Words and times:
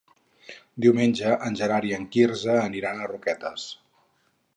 Diumenge 0.85 1.33
en 1.47 1.57
Gerard 1.59 1.87
i 1.89 1.93
en 1.97 2.07
Quirze 2.15 2.55
aniran 2.63 2.99
a 3.05 3.11
Roquetes. 3.13 3.67